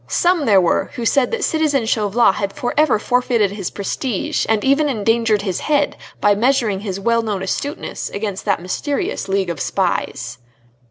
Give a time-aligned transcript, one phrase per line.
[0.07, 4.63] Some there were who said that citizen Chauvelin had for ever forfeited his prestige, and
[4.63, 9.61] even endangered his head by measuring his well known astuteness against that mysterious League of
[9.61, 10.39] spies.